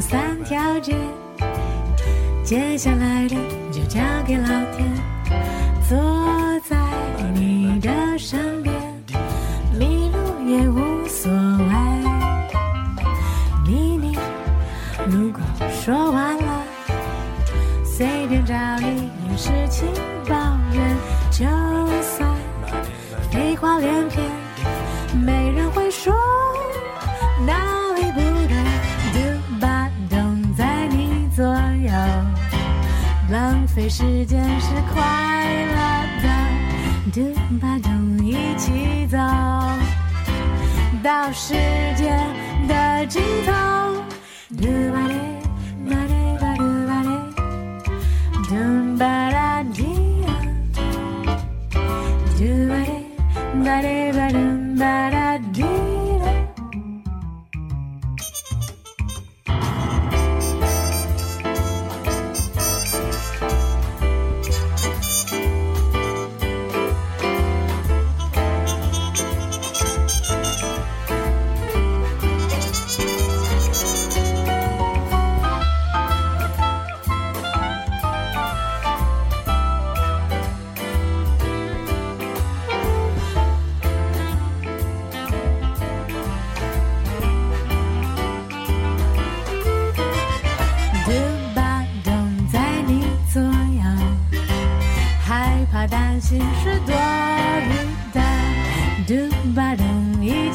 [0.00, 0.94] 三条街，
[2.44, 3.36] 接下来的
[3.72, 4.88] 就交给老天。
[5.88, 5.98] 坐
[6.60, 6.76] 在
[7.34, 8.74] 你的身边，
[9.78, 11.74] 迷路也无所谓。
[13.66, 14.16] 秘密
[15.06, 16.62] 如果说完了，
[17.84, 19.88] 随便找理由事情
[33.88, 35.02] 时间是快
[35.64, 35.76] 乐
[36.22, 36.28] 的，
[37.10, 37.88] 嘟吧嘟
[38.22, 39.16] 一起走
[41.02, 41.54] 到世
[41.96, 42.14] 界
[42.68, 43.52] 的尽头，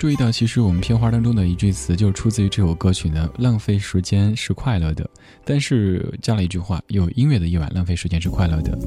[0.00, 3.28] 注意到，其实我们片花当中的一句词就出自于这首歌曲呢？
[3.36, 5.06] 浪费时间是快乐的，
[5.44, 8.78] 但是加了一句话：有音乐的夜晚，浪费时间是快乐的。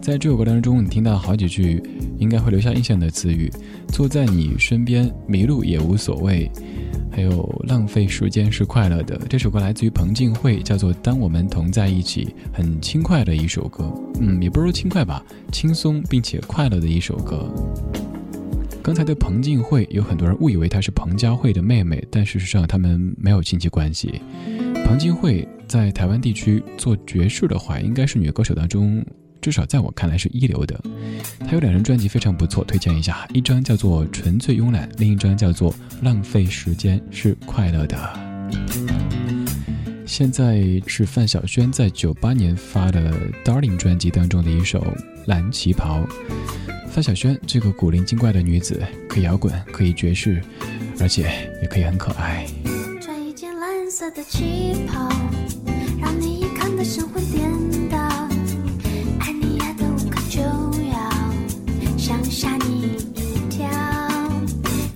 [0.00, 1.82] 在这首歌当中，你听到好几句
[2.20, 3.50] 应该会留下印象的词语：
[3.88, 6.48] 坐在你身边，迷路也无所谓；
[7.10, 9.20] 还有浪费时间是快乐的。
[9.28, 12.26] 这首歌来自于彭靖惠，叫做《当我们同在一起》，
[12.56, 13.92] 很轻快的一首歌。
[14.20, 15.20] 嗯，也不是说轻快吧，
[15.50, 17.52] 轻松并且快乐的一首歌。
[18.82, 24.20] 刚才的彭靖惠，有很多人误以为她是彭佳慧的妹妹，但事实上他们没有亲戚关系。
[24.86, 29.04] 彭靖惠在台湾地区做爵士的话，应该是女歌手当中，
[29.40, 30.80] 至少在我看来是一流的。
[31.40, 35.72] 她有两张专辑非常不错，推荐一下，一张叫做《纯粹慵懒》，另一张叫做
[36.02, 37.96] 《浪费时间是快乐的》。
[40.06, 43.12] 现在是范晓萱在九八年发的
[43.44, 44.80] 《Darling》专辑当中的一首
[45.26, 46.00] 《蓝旗袍》。
[46.90, 50.42] 范晓萱这个古灵精怪的女子，可以摇滚，可以爵士，
[50.98, 52.44] 而且也可以很可爱。
[53.00, 55.08] 穿一件蓝色的旗袍，
[56.00, 57.48] 让你一看得神魂颠
[57.88, 57.96] 倒，
[59.20, 60.98] 爱你爱得无可救药，
[61.96, 63.68] 想吓你一跳。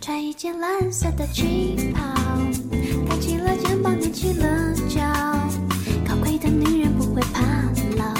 [0.00, 2.02] 穿一件蓝色的旗袍，
[3.08, 5.00] 抬起了肩膀，踮起了脚。
[6.04, 7.40] 高贵的女人不会怕
[7.96, 8.12] 老，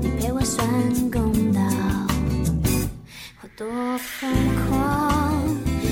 [0.00, 0.66] 你陪我算
[1.10, 1.27] 够。
[3.58, 3.66] 多
[3.98, 4.30] 疯
[4.70, 5.34] 狂，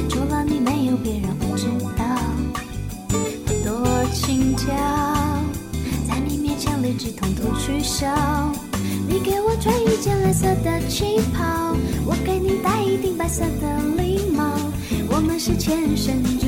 [0.08, 1.66] 除了你没有别人会知
[1.98, 2.04] 道。
[3.64, 4.68] 多轻佻，
[6.08, 8.06] 在你面前理智统统取消。
[9.08, 11.74] 你给我穿一件蓝色的旗袍，
[12.04, 14.44] 我给你戴一顶白色的礼帽，
[15.08, 16.46] 我们是前生注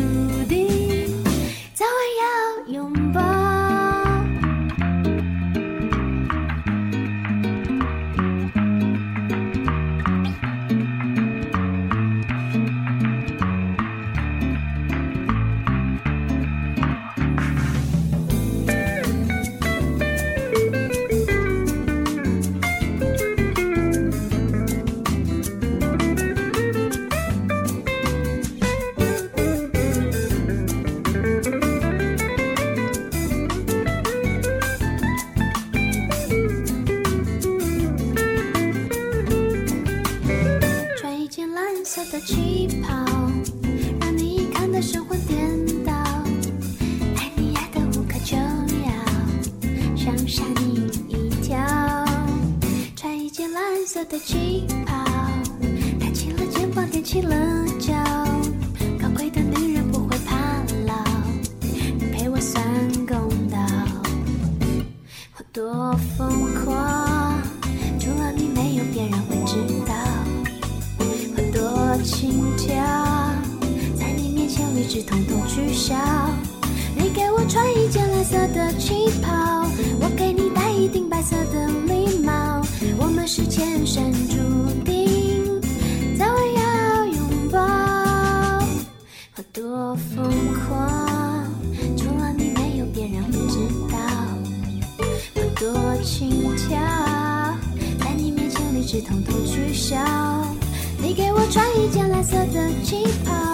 [102.29, 103.48] 色的气泡，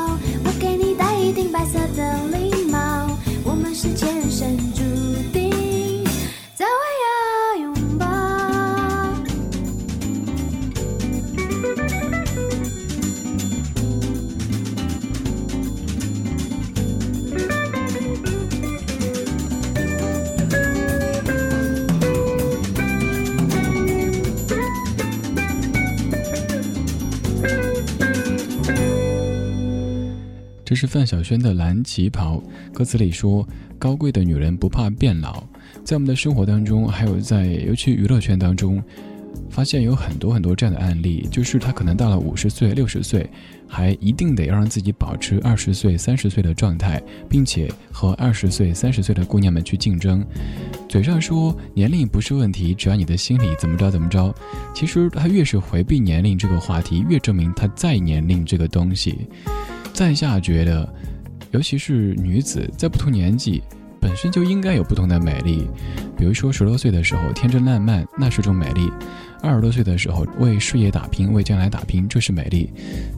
[30.75, 32.43] 这是范晓萱的《蓝旗袍》，
[32.73, 33.49] 歌词里说
[33.79, 35.41] ：“高贵的女人不怕变老。”
[35.85, 38.82] 在我们的生活当中，还有在尤其娱乐圈当中，
[39.49, 43.31] 发现有很多很多这样的案例，就是她可能到了五十岁、六十岁，
[43.69, 50.27] 还一定得要让自己保持二十岁、三十岁的状态，并且和二十岁、三十岁的姑娘们去竞争。
[50.88, 54.35] 嘴上说年龄不是问题，只要你的心里怎么着怎么着。
[54.75, 59.29] 其实她越是回避年龄这个话题，越证明她在年龄这个东西。
[59.94, 60.93] 在下觉得，
[61.52, 63.62] 尤其是女子，在不同年纪，
[64.00, 65.69] 本身就应该有不同的美丽。
[66.19, 68.88] 比如说，十多岁的时候天真烂漫，那是种美丽；
[69.41, 72.69] 二十多岁的时候为事业打拼，为将来打拼，这是美丽；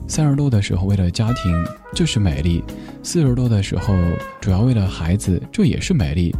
[0.07, 1.65] 三十多的时候为了家庭，
[1.95, 2.61] 这是美丽；
[3.01, 3.95] 四十多的时候
[4.39, 6.31] 主要为了孩子，这也是美丽。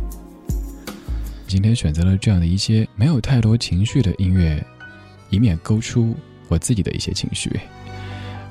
[1.48, 4.64] 今天选择了这样的一些没有太多情绪的音乐，
[5.32, 6.16] 以免勾出
[6.48, 7.50] 我自己的一些情绪。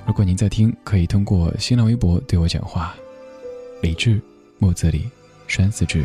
[0.06, 2.94] 如果您在听，可以通过新浪微博对我讲话。
[3.82, 4.20] 李志，
[4.58, 5.10] 木子李，
[5.48, 6.04] 山寺志。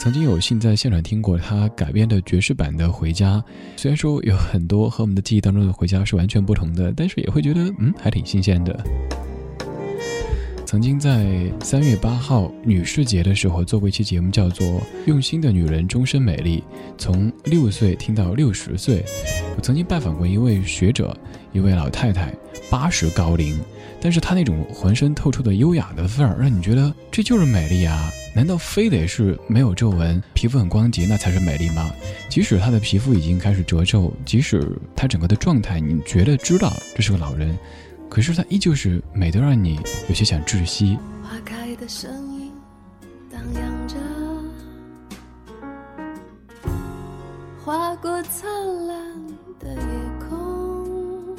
[0.00, 3.36] 曾经有幸在现场听过他改编的爵士版的《回家》，
[3.76, 8.82] 虽然说有很多和我们的记忆当中的《回家》是完全不同的，但是也会觉得嗯还挺新鲜的。
[10.70, 14.64] 曾经在三月八号女士节的时候做过一期节目，叫做
[15.04, 16.58] 《用心的女人终身美丽》，
[16.96, 19.04] 从六岁听到六十岁。
[19.56, 21.12] 我曾经拜访过一位学者，
[21.52, 22.32] 一位老太太，
[22.70, 23.58] 八十高龄，
[24.00, 28.08] 但是她那种浑身透出的优雅的范儿，让你觉得这就是美丽啊！
[28.32, 31.90] 难道非得是没有皱纹、皮肤很光洁那才是美丽吗？
[32.28, 37.58] 即使她的皮肤已经开始褶皱，即使她整个的状态，你觉得知道这是个老人，
[38.10, 40.98] 可是它依旧是美得让你有些想窒息。
[41.22, 42.52] 花开的声音
[43.30, 43.96] 荡漾着，
[47.64, 48.50] 划过灿
[48.88, 48.96] 烂
[49.60, 49.80] 的夜
[50.28, 51.36] 空，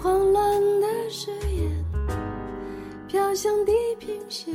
[0.00, 1.84] 慌乱的誓言
[3.08, 4.54] 飘向地平线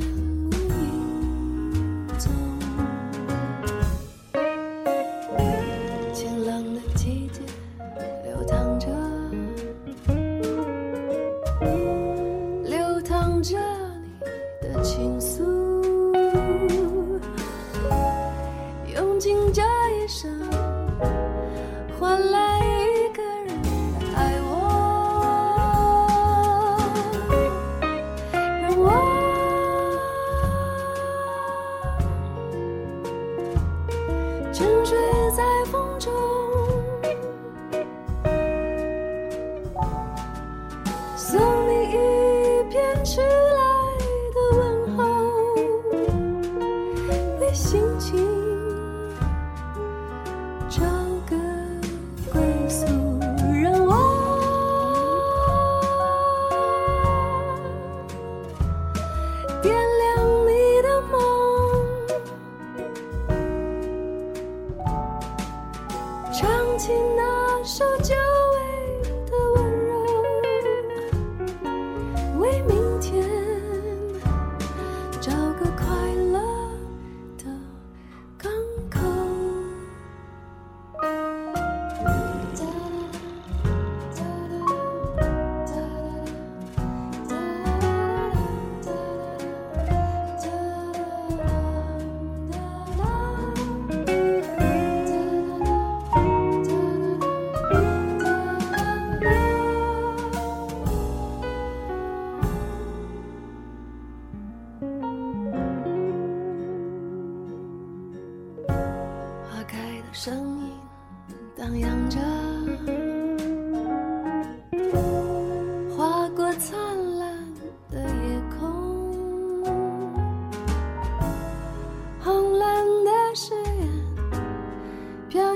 [19.20, 19.60] 尽这
[20.02, 20.30] 一生
[21.98, 22.49] 换来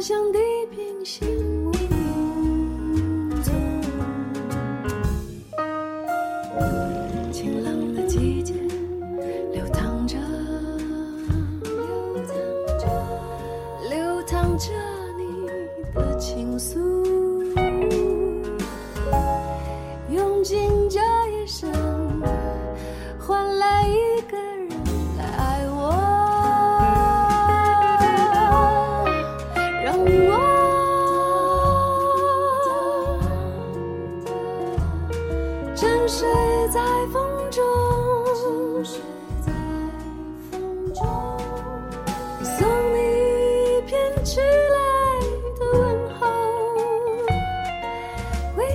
[0.04, 1.43] 像地平线。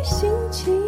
[0.09, 0.78] 心情。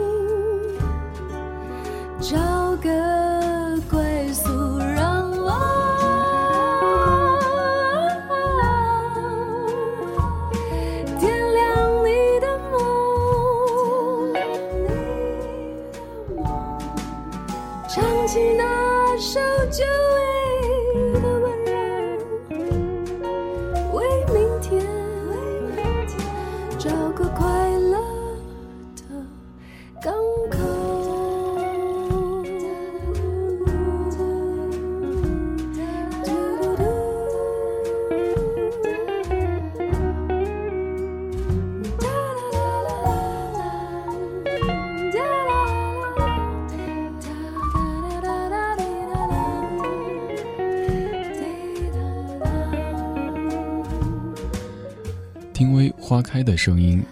[55.61, 57.03] 丁薇花开的声音，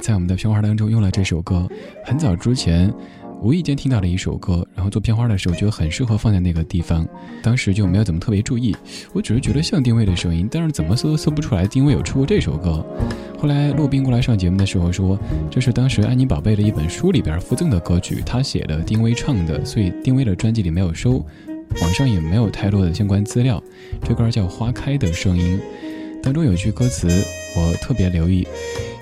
[0.00, 1.68] 在我们的片花当中用了这首歌。
[2.04, 2.88] 很早之前，
[3.42, 7.04] 无意间听到了一首歌，然后做片花的时候觉得很适合放在那个地方，
[7.42, 8.76] 当时就没有怎么特别注意。
[9.12, 12.86] 我只是觉得像丁薇的声音，但是怎么搜都搜不出来丁薇有出过这首歌。
[13.36, 15.18] 后来骆宾过来上节目的时候说，
[15.50, 21.26] 这是当时安妮宝贝的一本书里边附赠的歌曲，他写的，丁薇唱的，所以丁薇的专辑里没有收，
[21.82, 23.60] 网上也没有太多的相关资料。
[24.04, 25.58] 这歌叫《花开的声音》。
[26.22, 27.08] 当中有句歌词
[27.56, 28.46] 我特别留意，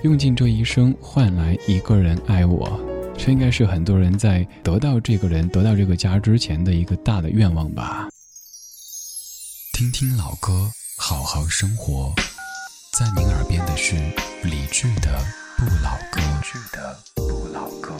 [0.03, 2.81] 用尽这一生换来一个人爱我，
[3.17, 8.09] 这应该是很多人在得到这个人、得到这个家之前的一个大的愿望吧。
[9.73, 12.13] 听听老歌，好好生活，
[12.99, 13.95] 在您耳边的是
[14.43, 15.19] 理智的
[15.57, 16.21] 不老歌。
[16.21, 17.95] 理智的不老歌。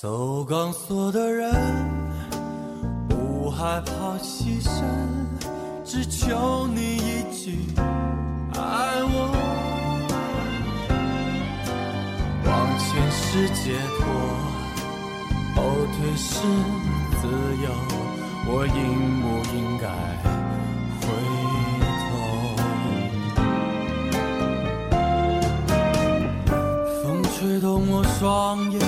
[0.00, 1.52] 走钢索的人，
[3.08, 4.70] 不害怕牺牲，
[5.84, 7.58] 只求你一句
[8.54, 8.60] 爱
[9.02, 9.34] 我。
[12.46, 14.06] 往前是解脱，
[15.56, 15.58] 后
[15.96, 16.30] 退是
[17.20, 17.26] 自
[17.64, 17.66] 由，
[18.46, 18.78] 我应
[19.20, 19.84] 不应该
[21.00, 21.06] 回
[22.04, 22.08] 头？
[27.02, 28.78] 风吹动我双眼。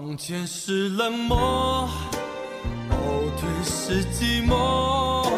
[0.00, 1.88] 往前是冷漠，
[2.88, 2.96] 后
[3.36, 5.28] 退是寂寞，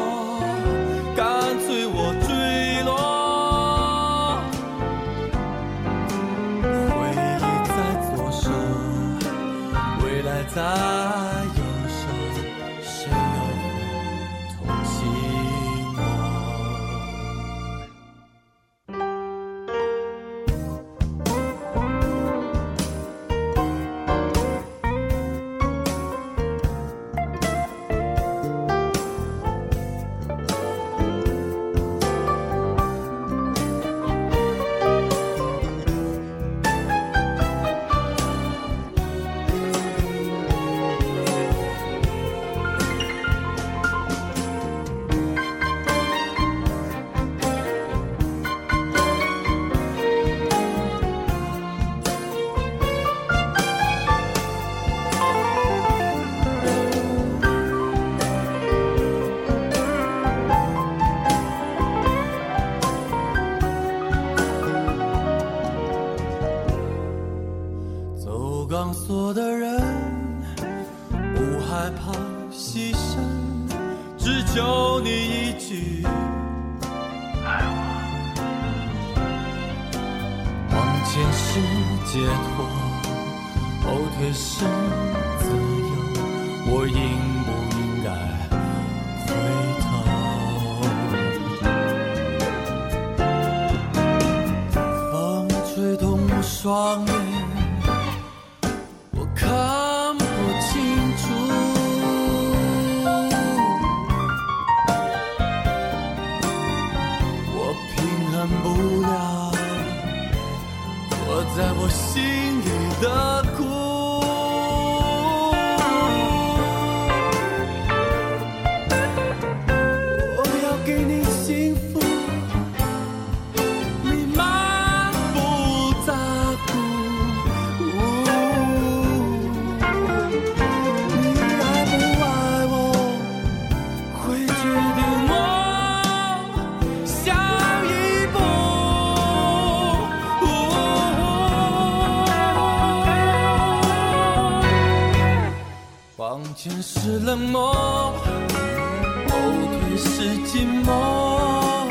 [150.20, 151.88] 是寂寞，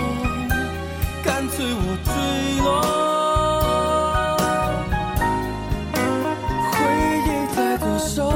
[1.25, 2.13] 干脆我坠
[2.61, 2.69] 落。
[6.71, 6.77] 回
[7.25, 8.29] 忆在左手，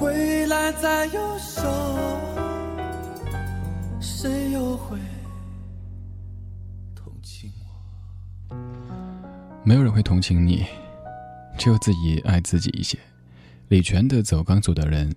[0.00, 1.60] 未来在右手，
[4.00, 4.96] 谁又会
[6.94, 7.52] 同情
[8.48, 8.56] 我？
[9.62, 10.64] 没有人会同情你，
[11.58, 12.98] 只有自己爱自己一些。
[13.68, 15.10] 李泉的《走钢索的人》，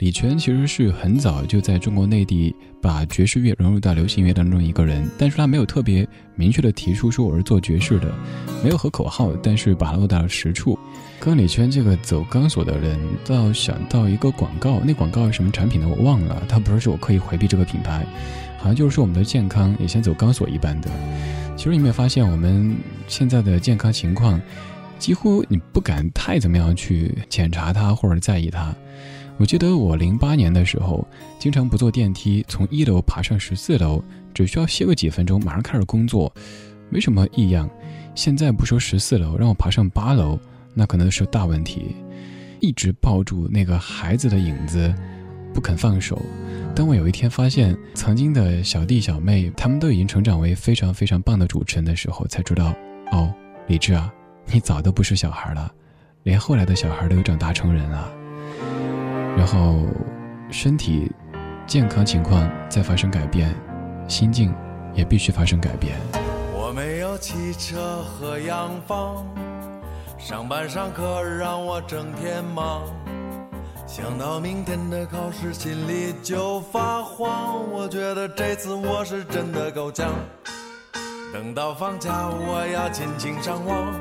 [0.00, 8.10] 李泉其实是很早就在中国内地把爵士乐融入到流行乐当中一个人，但是他没有特别明确的提出说我是做爵士的，
[8.64, 10.78] 没有和口号，但是把它落到了实处。
[11.20, 18.02] 刚李泉这个走钢索的人，倒想到一个广告，那广告是什么产品呢我忘了，他不是说我刻意回避这个品牌，
[18.56, 20.88] 好像就是说我们的健康也像走钢索一般的。
[21.58, 22.74] 其实你没有发现，我们
[23.06, 24.40] 现在的健康情况？
[24.98, 28.74] 几乎你不敢太怎么样去检查它或者在意它。
[29.40, 31.02] 我记得我零八年的时候，
[31.38, 36.30] 经常不坐电梯，从一楼爬上十四楼，只需要歇个几分钟，马上开始工作，
[36.90, 37.66] 没什么异样。
[38.14, 40.38] 现在不说十四楼，让我爬上八楼，
[40.74, 41.96] 那可能是大问题。
[42.60, 44.94] 一直抱住那个孩子的影子，
[45.54, 46.20] 不肯放手。
[46.76, 52.74] 当我有一天发现曾经的小弟小妹，他们都已经成长为非常非常棒的主持人的时候，才知道，
[53.12, 53.32] 哦，
[53.68, 54.12] 李志啊。
[54.52, 55.72] 你早都不是小孩了，
[56.24, 58.19] 连后来的小孩都长大成人了。
[59.36, 59.86] 然后，
[60.50, 61.10] 身体
[61.66, 63.54] 健康情况在发生改变，
[64.06, 64.54] 心境
[64.92, 65.96] 也必须发生改变。
[66.52, 69.26] 我没有汽车和洋房，
[70.18, 72.82] 上班上课让我整天忙。
[73.86, 77.68] 想到明天的考试，心里就发慌。
[77.72, 80.10] 我觉得这次我是真的够呛。
[81.32, 83.92] 等到放假，我要尽情上网。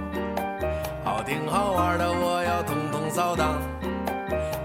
[1.04, 3.56] 好听好玩的，我要统统扫荡，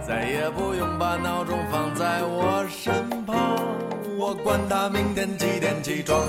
[0.07, 2.93] 再也不用把闹钟放在我身
[3.25, 3.57] 旁。
[4.19, 6.21] 我管他明天几点起床，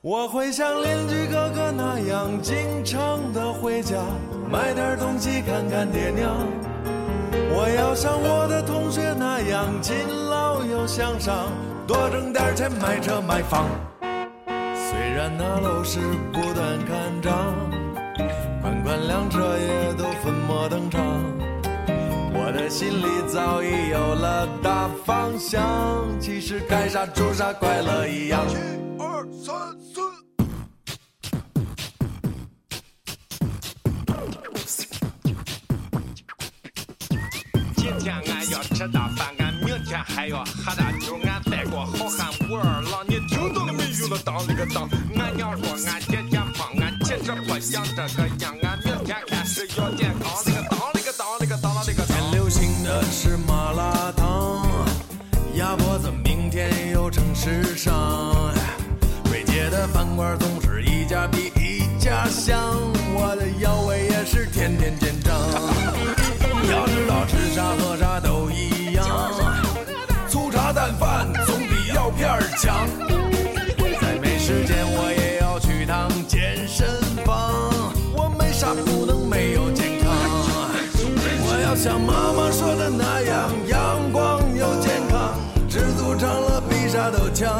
[0.00, 3.96] 我会像邻居哥哥那样，经常的回家
[4.50, 6.34] 买点东西看看爹娘。
[7.54, 9.94] 我要像我的同学那样，勤
[10.30, 11.48] 劳又向上，
[11.86, 13.66] 多挣点钱买车买房。
[14.00, 16.00] 虽然那楼市
[16.32, 17.54] 不断看涨。
[18.62, 21.00] 款款辆车也都粉墨登场，
[22.52, 25.60] 的心里早已有了大方向。
[26.20, 28.40] 其实干啥做啥，快乐一样。
[28.48, 28.54] 一
[28.98, 30.00] 二三四。
[37.76, 44.18] 今天俺要吃大饭，俺明天还要喝大酒，俺带过好汉武二郎，你听到了没有了？
[44.24, 44.88] 当了个当，
[45.18, 50.30] 俺娘说俺天天胖，俺其实不想这个样，俺明天开始要健康。
[50.46, 50.71] 那个
[52.92, 54.68] 的是麻辣烫，
[55.54, 58.52] 鸭脖子明天又成时尚。
[59.30, 62.60] 贵街的饭馆总是一家比一家香，
[63.14, 65.34] 我的腰围也是天天见长。
[66.70, 69.06] 要知道吃啥喝啥都一样，
[70.28, 72.28] 粗茶淡饭总比药片
[72.58, 72.86] 强。
[74.02, 76.86] 再没时间我也要去趟健身
[81.82, 85.34] 像妈妈说的那样，阳光又健康，
[85.68, 87.58] 知足常乐比啥都强。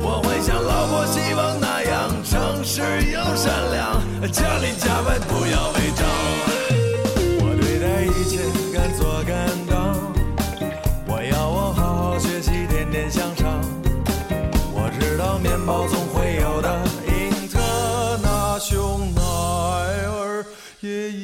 [0.00, 2.80] 我会像老婆希望那样，诚实
[3.12, 4.00] 又善良，
[4.32, 6.06] 家里家外不要违章。
[7.40, 8.40] 我对待一切
[8.72, 10.00] 敢做敢当，
[11.06, 13.60] 我要我好好学习，天天向上。
[14.72, 16.74] 我知道面包总会有的，
[17.06, 20.46] 英特尔、熊奶儿
[20.80, 21.23] 也。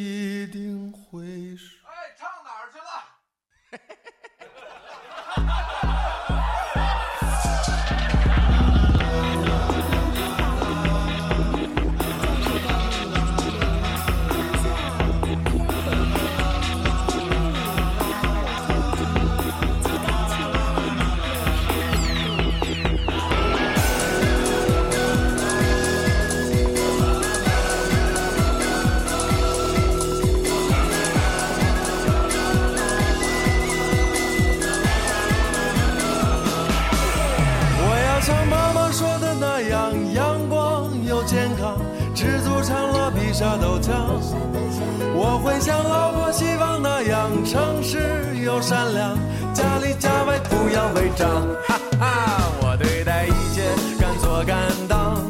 [51.66, 53.62] 哈哈，我对待一切
[53.98, 55.22] 敢做敢当。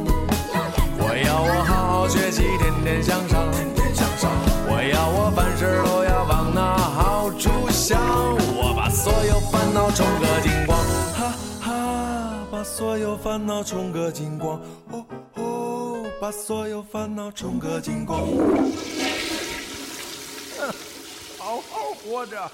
[0.98, 3.40] 我要我好好学习，天天向上。
[4.72, 8.00] 我要我凡事都要往那好处想，
[8.56, 10.78] 我把所有烦恼冲个精光，
[11.12, 18.20] 哈哈，把所有烦恼冲个精光，哦哦，把所有烦恼冲个精光。
[21.36, 22.50] 好好活着。